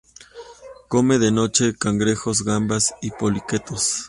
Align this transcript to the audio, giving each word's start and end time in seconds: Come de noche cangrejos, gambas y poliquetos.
Come 0.89 1.19
de 1.19 1.31
noche 1.31 1.75
cangrejos, 1.77 2.41
gambas 2.43 2.91
y 3.03 3.11
poliquetos. 3.11 3.97